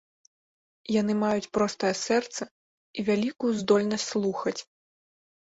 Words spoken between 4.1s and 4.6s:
слухаць.